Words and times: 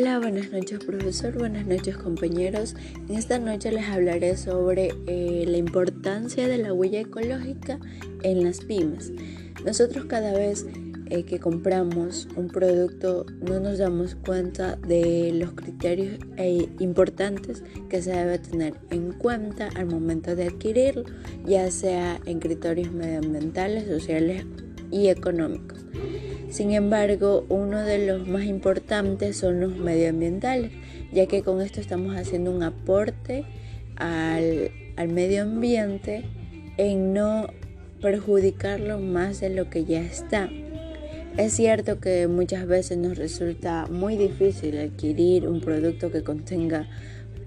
Hola, 0.00 0.20
buenas 0.20 0.52
noches 0.52 0.78
profesor, 0.84 1.36
buenas 1.36 1.66
noches 1.66 1.96
compañeros. 1.96 2.76
En 3.08 3.16
esta 3.16 3.40
noche 3.40 3.72
les 3.72 3.88
hablaré 3.88 4.36
sobre 4.36 4.94
eh, 5.08 5.44
la 5.44 5.56
importancia 5.56 6.46
de 6.46 6.56
la 6.56 6.72
huella 6.72 7.00
ecológica 7.00 7.80
en 8.22 8.44
las 8.44 8.60
pymes. 8.60 9.10
Nosotros 9.64 10.04
cada 10.04 10.34
vez 10.34 10.66
eh, 11.06 11.24
que 11.24 11.40
compramos 11.40 12.28
un 12.36 12.46
producto 12.46 13.26
no 13.40 13.58
nos 13.58 13.78
damos 13.78 14.14
cuenta 14.14 14.76
de 14.76 15.32
los 15.34 15.54
criterios 15.54 16.20
eh, 16.36 16.68
importantes 16.78 17.64
que 17.90 18.00
se 18.00 18.12
debe 18.12 18.38
tener 18.38 18.74
en 18.90 19.10
cuenta 19.14 19.68
al 19.74 19.86
momento 19.86 20.36
de 20.36 20.44
adquirirlo, 20.44 21.02
ya 21.44 21.68
sea 21.72 22.20
en 22.24 22.38
criterios 22.38 22.92
medioambientales, 22.92 23.88
sociales 23.88 24.46
y 24.92 25.08
económicos. 25.08 25.84
Sin 26.50 26.72
embargo, 26.72 27.44
uno 27.50 27.82
de 27.82 28.06
los 28.06 28.26
más 28.26 28.44
importantes 28.44 29.36
son 29.36 29.60
los 29.60 29.76
medioambientales, 29.76 30.72
ya 31.12 31.26
que 31.26 31.42
con 31.42 31.60
esto 31.60 31.80
estamos 31.80 32.16
haciendo 32.16 32.50
un 32.50 32.62
aporte 32.62 33.44
al, 33.96 34.70
medio 35.08 35.42
ambiente 35.42 36.24
en 36.78 37.12
no 37.12 37.48
perjudicarlo 38.00 38.98
más 38.98 39.40
de 39.40 39.50
lo 39.50 39.68
que 39.68 39.84
ya 39.84 40.00
está. 40.00 40.48
Es 41.36 41.52
cierto 41.52 42.00
que 42.00 42.26
muchas 42.28 42.66
veces 42.66 42.96
nos 42.96 43.18
resulta 43.18 43.86
muy 43.86 44.16
difícil 44.16 44.78
adquirir 44.78 45.46
un 45.46 45.60
producto 45.60 46.10
que 46.10 46.22
contenga 46.22 46.88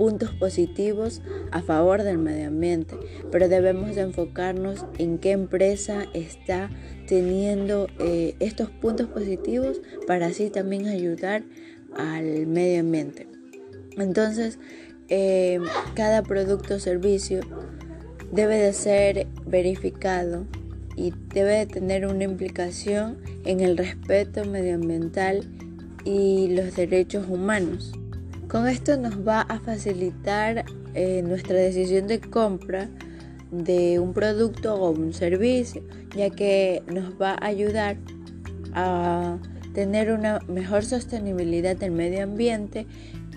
puntos 0.00 0.30
positivos 0.30 1.20
a 1.50 1.60
favor 1.60 2.04
del 2.04 2.16
medio 2.16 2.48
ambiente, 2.48 2.96
pero 3.30 3.50
debemos 3.50 3.98
enfocarnos 3.98 4.86
en 4.96 5.18
qué 5.18 5.32
empresa 5.32 6.06
está 6.14 6.70
teniendo 7.06 7.86
eh, 7.98 8.34
estos 8.40 8.70
puntos 8.70 9.08
positivos 9.08 9.82
para 10.06 10.28
así 10.28 10.48
también 10.48 10.86
ayudar 10.86 11.42
al 11.94 12.46
medio 12.46 12.80
ambiente. 12.80 13.28
Entonces, 13.98 14.58
eh, 15.10 15.60
cada 15.92 16.22
producto 16.22 16.76
o 16.76 16.78
servicio 16.78 17.40
debe 18.32 18.56
de 18.56 18.72
ser 18.72 19.26
verificado 19.44 20.46
y 20.96 21.12
debe 21.34 21.58
de 21.58 21.66
tener 21.66 22.06
una 22.06 22.24
implicación 22.24 23.18
en 23.44 23.60
el 23.60 23.76
respeto 23.76 24.46
medioambiental 24.46 25.46
y 26.06 26.48
los 26.54 26.74
derechos 26.74 27.28
humanos. 27.28 27.92
Con 28.50 28.66
esto 28.66 28.96
nos 28.96 29.16
va 29.24 29.42
a 29.42 29.60
facilitar 29.60 30.64
eh, 30.94 31.22
nuestra 31.22 31.54
decisión 31.54 32.08
de 32.08 32.20
compra 32.20 32.88
de 33.52 34.00
un 34.00 34.12
producto 34.12 34.74
o 34.74 34.90
un 34.90 35.12
servicio, 35.12 35.84
ya 36.16 36.30
que 36.30 36.82
nos 36.92 37.12
va 37.14 37.36
a 37.40 37.46
ayudar 37.46 37.96
a 38.74 39.38
tener 39.72 40.10
una 40.10 40.40
mejor 40.48 40.84
sostenibilidad 40.84 41.76
del 41.76 41.92
medio 41.92 42.24
ambiente, 42.24 42.88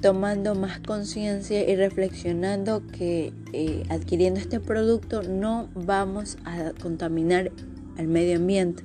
tomando 0.00 0.54
más 0.54 0.80
conciencia 0.80 1.68
y 1.68 1.76
reflexionando 1.76 2.82
que 2.86 3.34
eh, 3.52 3.82
adquiriendo 3.90 4.40
este 4.40 4.60
producto 4.60 5.22
no 5.22 5.68
vamos 5.74 6.38
a 6.46 6.72
contaminar 6.80 7.52
al 7.98 8.08
medio 8.08 8.36
ambiente. 8.36 8.82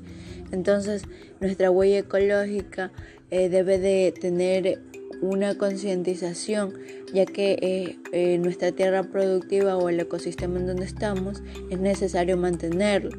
Entonces, 0.52 1.03
nuestra 1.39 1.72
huella 1.72 2.00
ecológica 2.00 2.91
eh, 3.31 3.47
debe 3.47 3.80
de 3.80 4.14
tener 4.19 4.81
una 5.21 5.57
concientización, 5.57 6.73
ya 7.13 7.25
que 7.25 7.57
eh, 7.61 7.97
eh, 8.11 8.37
nuestra 8.37 8.71
tierra 8.71 9.03
productiva 9.03 9.77
o 9.77 9.89
el 9.89 9.99
ecosistema 9.99 10.59
en 10.59 10.67
donde 10.67 10.85
estamos 10.85 11.41
es 11.69 11.79
necesario 11.79 12.37
mantenerlo, 12.37 13.11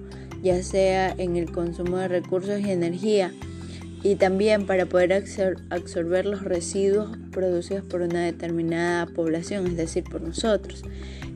ya 0.43 0.63
sea 0.63 1.11
en 1.19 1.37
el 1.37 1.51
consumo 1.51 1.99
de 1.99 2.09
recursos 2.09 2.61
y 2.61 2.71
energía, 2.71 3.33
y 4.03 4.15
también 4.15 4.67
para 4.67 4.87
poder 4.87 5.25
absorber 5.71 6.25
los 6.27 6.45
residuos 6.45 7.19
producidos 7.33 7.85
por 7.85 8.03
una 8.03 8.25
determinada 8.25 9.07
población, 9.07 9.67
es 9.67 9.77
decir, 9.77 10.05
por 10.05 10.21
nosotros. 10.21 10.85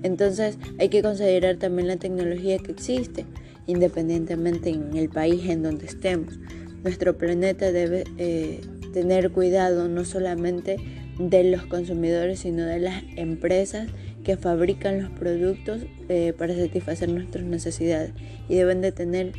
Entonces 0.03 0.59
hay 0.79 0.89
que 0.89 1.03
considerar 1.03 1.57
también 1.57 1.89
la 1.89 1.97
tecnología 1.97 2.59
que 2.59 2.73
existe, 2.73 3.27
independientemente 3.67 4.71
en 4.71 4.97
el 4.97 5.09
país 5.09 5.49
en 5.49 5.63
donde 5.63 5.87
estemos. 5.87 6.39
Nuestro 6.83 7.17
planeta 7.17 7.71
debe 7.71 8.05
eh, 8.19 8.61
tener 8.93 9.31
cuidado 9.31 9.89
no 9.89 10.05
solamente 10.05 10.77
de 11.19 11.45
los 11.45 11.67
consumidores, 11.67 12.41
sino 12.41 12.65
de 12.65 12.79
las 12.79 13.03
empresas 13.17 13.89
que 14.25 14.37
fabrican 14.37 15.03
los 15.03 15.11
productos 15.11 15.83
eh, 16.09 16.33
para 16.37 16.55
satisfacer 16.55 17.09
nuestras 17.09 17.45
necesidades. 17.45 18.13
Y 18.49 18.55
deben 18.57 18.81
de 18.81 18.93
tener, 18.93 19.33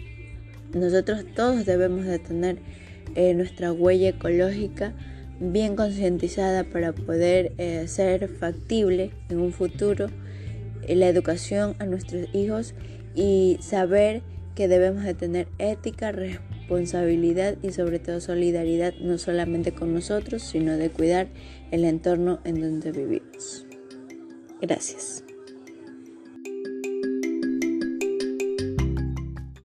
nosotros 0.74 1.26
todos 1.36 1.66
debemos 1.66 2.06
de 2.06 2.20
tener 2.20 2.58
eh, 3.16 3.34
nuestra 3.34 3.72
huella 3.72 4.10
ecológica 4.10 4.94
bien 5.40 5.76
concientizada 5.76 6.64
para 6.64 6.94
poder 6.94 7.54
eh, 7.58 7.88
ser 7.88 8.28
factible 8.28 9.12
en 9.30 9.40
un 9.40 9.52
futuro 9.52 10.10
la 10.88 11.08
educación 11.08 11.76
a 11.80 11.86
nuestros 11.86 12.28
hijos 12.34 12.74
y 13.16 13.58
saber 13.62 14.22
que 14.56 14.68
debemos 14.68 15.04
de 15.04 15.14
tener 15.14 15.48
ética, 15.58 16.14
responsabilidad 16.64 17.58
y 17.62 17.72
sobre 17.72 18.00
todo 18.00 18.22
solidaridad 18.22 18.94
no 19.02 19.18
solamente 19.18 19.74
con 19.74 19.94
nosotros, 19.94 20.42
sino 20.42 20.78
de 20.78 20.90
cuidar 20.90 21.28
el 21.72 21.84
entorno 21.84 22.40
en 22.46 22.62
donde 22.62 22.92
vivimos. 22.92 23.66
Gracias. 24.62 25.24